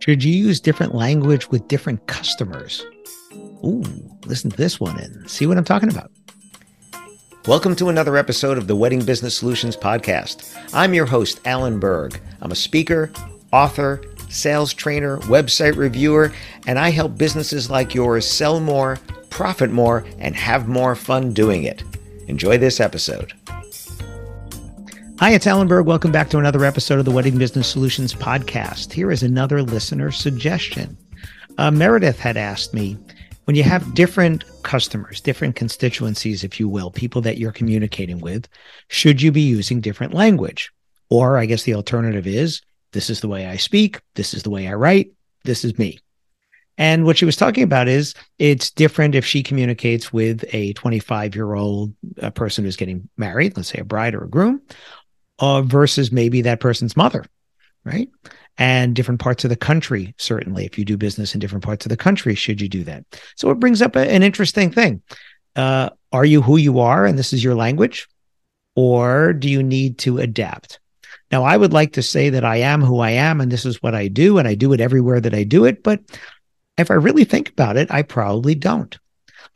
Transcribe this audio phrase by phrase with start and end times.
[0.00, 2.86] Should you use different language with different customers?
[3.64, 3.82] Ooh,
[4.26, 6.12] listen to this one and see what I'm talking about.
[7.46, 10.56] Welcome to another episode of the Wedding Business Solutions Podcast.
[10.72, 12.20] I'm your host, Alan Berg.
[12.40, 13.10] I'm a speaker,
[13.52, 16.32] author, sales trainer, website reviewer,
[16.68, 18.98] and I help businesses like yours sell more,
[19.30, 21.82] profit more, and have more fun doing it.
[22.28, 23.32] Enjoy this episode.
[25.20, 25.84] Hi, it's Alan Berg.
[25.84, 28.92] Welcome back to another episode of the Wedding Business Solutions Podcast.
[28.92, 30.96] Here is another listener suggestion.
[31.58, 32.96] Uh, Meredith had asked me
[33.46, 38.46] when you have different customers, different constituencies, if you will, people that you're communicating with,
[38.86, 40.70] should you be using different language?
[41.10, 44.50] Or I guess the alternative is this is the way I speak, this is the
[44.50, 45.10] way I write,
[45.42, 45.98] this is me.
[46.80, 51.34] And what she was talking about is it's different if she communicates with a 25
[51.34, 51.92] year old
[52.34, 54.62] person who's getting married, let's say a bride or a groom,
[55.38, 57.24] uh, versus maybe that person's mother,
[57.84, 58.08] right?
[58.56, 60.64] And different parts of the country, certainly.
[60.64, 63.04] If you do business in different parts of the country, should you do that?
[63.36, 65.02] So it brings up a, an interesting thing.
[65.54, 68.08] Uh, are you who you are and this is your language?
[68.74, 70.80] Or do you need to adapt?
[71.30, 73.82] Now, I would like to say that I am who I am and this is
[73.82, 75.82] what I do, and I do it everywhere that I do it.
[75.82, 76.00] But
[76.78, 78.96] if I really think about it, I probably don't.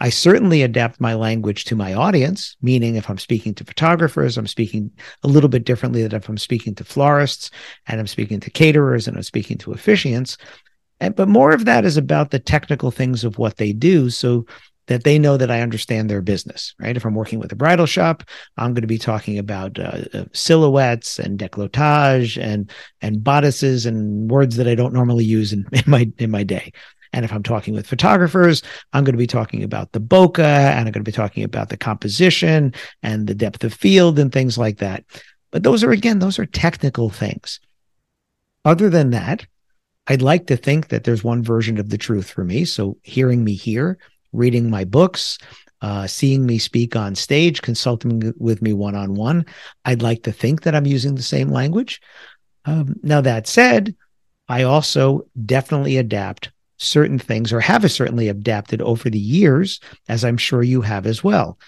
[0.03, 4.49] I certainly adapt my language to my audience, meaning if I'm speaking to photographers, I'm
[4.49, 4.91] speaking
[5.23, 7.53] a little bit differently than if I'm speaking to florists
[7.87, 10.39] and I'm speaking to caterers and I'm speaking to officiants.
[10.99, 14.11] And, but more of that is about the technical things of what they do.
[14.11, 14.45] So
[14.89, 16.97] that they know that I understand their business, right?
[16.97, 18.25] If I'm working with a bridal shop,
[18.57, 22.69] I'm going to be talking about uh, uh, silhouettes and décolletage and
[23.01, 26.73] and bodices and words that I don't normally use in, in my in my day.
[27.13, 28.63] And if I'm talking with photographers,
[28.93, 31.69] I'm going to be talking about the bokeh and I'm going to be talking about
[31.69, 35.05] the composition and the depth of field and things like that.
[35.51, 37.61] But those are, again, those are technical things.
[38.65, 39.47] Other than that,
[40.07, 42.65] I'd like to think that there's one version of the truth for me.
[42.65, 43.99] So hearing me here,
[44.33, 45.39] reading my books,
[45.83, 49.45] uh, seeing me speak on stage, consulting with me one on one,
[49.85, 52.01] I'd like to think that I'm using the same language.
[52.65, 53.97] Um, now, that said,
[54.49, 56.52] I also definitely adapt
[56.83, 61.23] certain things or have certainly adapted over the years, as I'm sure you have as
[61.23, 61.59] well.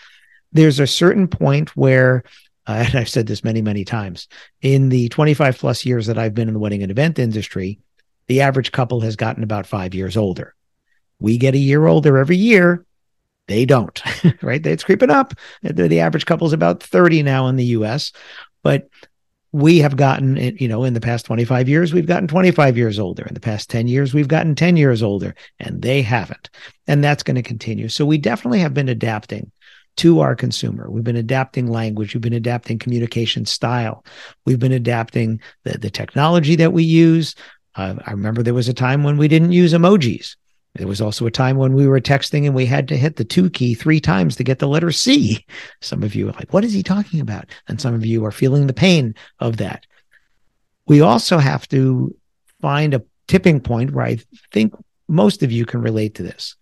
[0.52, 2.24] There's a certain point where,
[2.66, 4.28] uh, and I've said this many, many times,
[4.60, 7.78] in the 25 plus years that I've been in the wedding and event industry,
[8.26, 10.54] the average couple has gotten about five years older.
[11.20, 12.84] We get a year older every year.
[13.46, 14.02] They don't,
[14.42, 14.64] right?
[14.66, 15.34] It's creeping up.
[15.62, 18.12] The average couple is about 30 now in the US.
[18.62, 18.88] But
[19.54, 23.22] we have gotten, you know, in the past 25 years, we've gotten 25 years older.
[23.22, 26.50] In the past 10 years, we've gotten 10 years older, and they haven't.
[26.88, 27.88] And that's going to continue.
[27.88, 29.52] So we definitely have been adapting
[29.98, 30.90] to our consumer.
[30.90, 32.14] We've been adapting language.
[32.14, 34.04] We've been adapting communication style.
[34.44, 37.36] We've been adapting the, the technology that we use.
[37.76, 40.34] Uh, I remember there was a time when we didn't use emojis.
[40.74, 43.24] There was also a time when we were texting and we had to hit the
[43.24, 45.44] two key three times to get the letter C.
[45.80, 47.46] Some of you are like, what is he talking about?
[47.68, 49.86] And some of you are feeling the pain of that.
[50.86, 52.14] We also have to
[52.60, 54.18] find a tipping point where I
[54.52, 54.74] think
[55.08, 56.56] most of you can relate to this,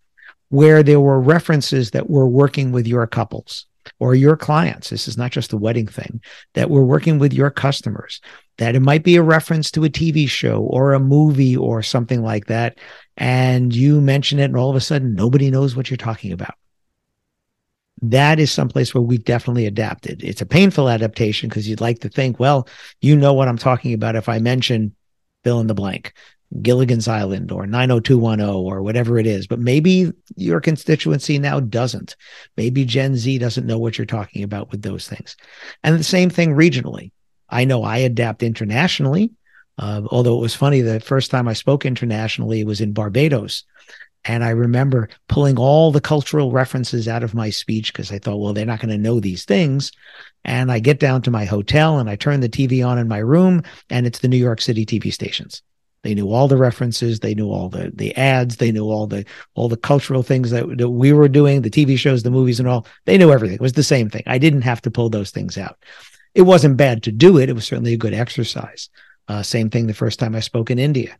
[0.50, 3.66] where there were references that were working with your couples
[3.98, 4.90] or your clients.
[4.90, 6.20] This is not just a wedding thing
[6.54, 8.20] that we're working with your customers,
[8.62, 12.22] that it might be a reference to a TV show or a movie or something
[12.22, 12.78] like that.
[13.16, 16.54] And you mention it, and all of a sudden, nobody knows what you're talking about.
[18.02, 20.22] That is someplace where we've definitely adapted.
[20.22, 22.68] It's a painful adaptation because you'd like to think, well,
[23.00, 24.94] you know what I'm talking about if I mention
[25.42, 26.12] fill in the blank.
[26.60, 29.48] Gilligan's Island or 90210 or whatever it is.
[29.48, 32.14] But maybe your constituency now doesn't.
[32.56, 35.36] Maybe Gen Z doesn't know what you're talking about with those things.
[35.82, 37.10] And the same thing regionally.
[37.52, 39.32] I know I adapt internationally
[39.78, 43.64] Uh, although it was funny, the first time I spoke internationally was in Barbados.
[44.24, 48.38] And I remember pulling all the cultural references out of my speech because I thought,
[48.38, 49.92] well, they're not going to know these things.
[50.44, 53.18] And I get down to my hotel and I turn the TV on in my
[53.18, 55.62] room, and it's the New York City TV stations.
[56.04, 57.20] They knew all the references.
[57.20, 58.56] They knew all the the ads.
[58.56, 61.96] They knew all the all the cultural things that, that we were doing, the TV
[61.98, 62.86] shows, the movies, and all.
[63.06, 63.56] They knew everything.
[63.56, 64.24] It was the same thing.
[64.26, 65.78] I didn't have to pull those things out.
[66.34, 67.48] It wasn't bad to do it.
[67.48, 68.88] It was certainly a good exercise.
[69.28, 71.16] Uh, same thing the first time I spoke in India.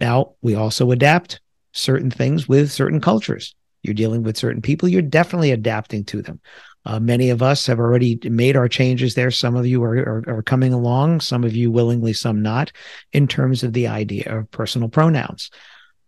[0.00, 1.40] Now we also adapt
[1.72, 3.54] certain things with certain cultures.
[3.82, 4.88] You're dealing with certain people.
[4.88, 6.40] You're definitely adapting to them.
[6.84, 9.30] Uh, many of us have already made our changes there.
[9.30, 12.70] Some of you are, are, are, coming along, some of you willingly, some not,
[13.12, 15.50] in terms of the idea of personal pronouns.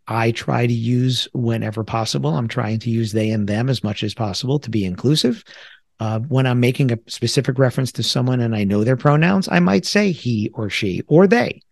[0.06, 2.36] I try to use whenever possible.
[2.36, 5.44] I'm trying to use they and them as much as possible to be inclusive.
[6.00, 9.58] Uh, when I'm making a specific reference to someone and I know their pronouns, I
[9.58, 11.62] might say he or she or they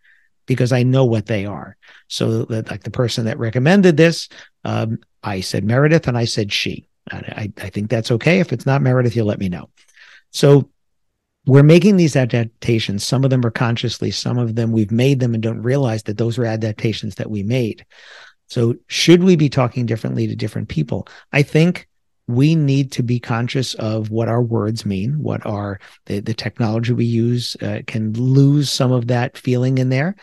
[0.45, 1.77] because I know what they are.
[2.07, 4.27] So that like the person that recommended this,
[4.63, 6.87] um, I said Meredith and I said she.
[7.11, 8.39] I, I think that's okay.
[8.39, 9.69] If it's not Meredith, you'll let me know.
[10.31, 10.69] So
[11.45, 13.05] we're making these adaptations.
[13.05, 16.17] Some of them are consciously, some of them we've made them and don't realize that
[16.17, 17.85] those are adaptations that we made.
[18.47, 21.07] So should we be talking differently to different people?
[21.31, 21.86] I think
[22.27, 26.93] we need to be conscious of what our words mean, what our the, the technology
[26.93, 30.15] we use uh, can lose some of that feeling in there.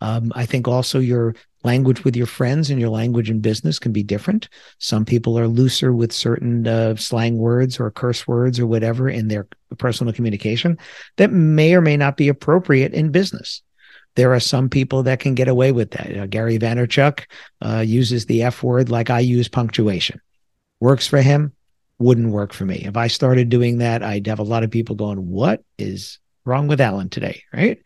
[0.00, 3.92] Um, I think also your language with your friends and your language in business can
[3.92, 4.48] be different.
[4.78, 9.28] Some people are looser with certain uh, slang words or curse words or whatever in
[9.28, 9.46] their
[9.78, 10.78] personal communication
[11.16, 13.62] that may or may not be appropriate in business.
[14.16, 16.10] There are some people that can get away with that.
[16.10, 17.24] You know, Gary Vaynerchuk
[17.64, 20.20] uh, uses the F word like I use punctuation.
[20.80, 21.52] Works for him,
[21.98, 22.84] wouldn't work for me.
[22.84, 26.68] If I started doing that, I'd have a lot of people going, What is wrong
[26.68, 27.42] with Alan today?
[27.52, 27.78] Right.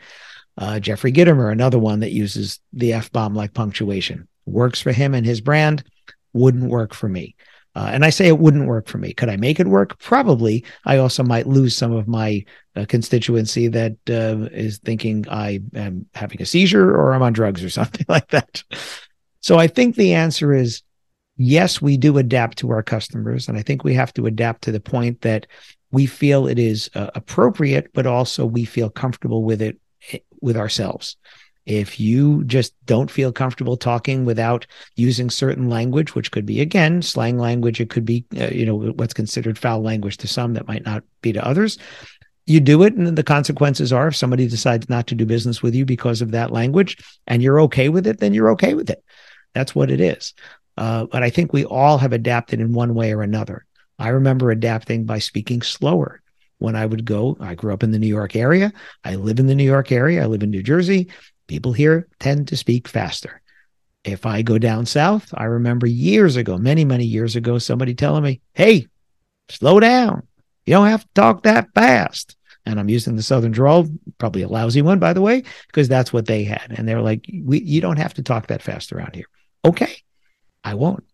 [0.56, 5.14] Uh, Jeffrey Gitomer, another one that uses the F bomb like punctuation, works for him
[5.14, 5.84] and his brand,
[6.32, 7.36] wouldn't work for me.
[7.76, 9.12] Uh, and I say it wouldn't work for me.
[9.12, 10.00] Could I make it work?
[10.00, 10.64] Probably.
[10.84, 12.44] I also might lose some of my
[12.74, 17.62] uh, constituency that uh, is thinking I am having a seizure or I'm on drugs
[17.62, 18.64] or something like that.
[19.40, 20.82] So I think the answer is
[21.38, 23.48] yes, we do adapt to our customers.
[23.48, 25.46] And I think we have to adapt to the point that
[25.90, 29.80] we feel it is uh, appropriate, but also we feel comfortable with it
[30.42, 31.16] with ourselves.
[31.64, 37.02] If you just don't feel comfortable talking without using certain language, which could be again
[37.02, 40.68] slang language, it could be uh, you know what's considered foul language to some that
[40.68, 41.78] might not be to others.
[42.46, 45.74] You do it, and the consequences are if somebody decides not to do business with
[45.74, 46.96] you because of that language,
[47.26, 49.04] and you're okay with it, then you're okay with it.
[49.54, 50.34] That's what it is.
[50.78, 53.66] Uh, but I think we all have adapted in one way or another.
[53.98, 56.22] I remember adapting by speaking slower
[56.58, 57.36] when I would go.
[57.40, 58.72] I grew up in the New York area.
[59.02, 60.22] I live in the New York area.
[60.22, 61.08] I live in New Jersey.
[61.48, 63.42] People here tend to speak faster.
[64.04, 68.22] If I go down south, I remember years ago, many, many years ago, somebody telling
[68.22, 68.86] me, hey,
[69.48, 70.28] slow down.
[70.64, 72.36] You don't have to talk that fast.
[72.64, 73.88] And I'm using the Southern drawl,
[74.18, 76.72] probably a lousy one, by the way, because that's what they had.
[76.76, 79.26] And they're like, we, you don't have to talk that fast around here.
[79.64, 79.96] Okay,
[80.64, 81.04] I won't.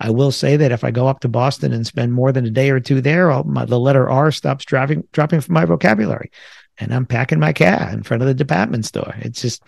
[0.00, 2.50] I will say that if I go up to Boston and spend more than a
[2.50, 6.30] day or two there, my, the letter R stops dropping dropping from my vocabulary,
[6.78, 9.14] and I'm packing my car in front of the department store.
[9.18, 9.62] It's just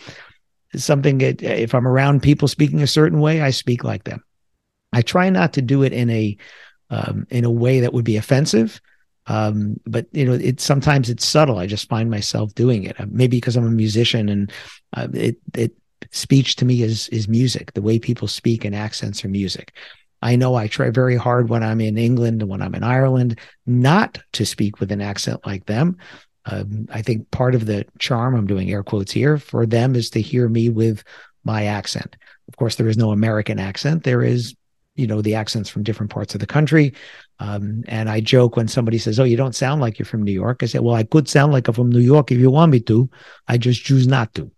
[0.72, 4.22] it's something that if I'm around people speaking a certain way, I speak like them.
[4.92, 6.36] I try not to do it in a
[6.90, 8.80] um, in a way that would be offensive.
[9.26, 11.58] Um, but you know, it sometimes it's subtle.
[11.58, 13.00] I just find myself doing it.
[13.00, 14.52] Uh, maybe because I'm a musician and
[14.94, 15.74] uh, it it
[16.10, 17.72] speech to me is is music.
[17.72, 19.72] The way people speak and accents are music.
[20.22, 23.38] I know I try very hard when I'm in England and when I'm in Ireland
[23.66, 25.98] not to speak with an accent like them.
[26.46, 30.10] Um, I think part of the charm, I'm doing air quotes here, for them is
[30.10, 31.04] to hear me with
[31.44, 32.16] my accent.
[32.48, 34.04] Of course, there is no American accent.
[34.04, 34.54] There is,
[34.96, 36.94] you know, the accents from different parts of the country.
[37.40, 40.32] Um, and I joke when somebody says, Oh, you don't sound like you're from New
[40.32, 40.62] York.
[40.62, 42.80] I say, Well, I could sound like I'm from New York if you want me
[42.80, 43.10] to.
[43.48, 44.50] I just choose not to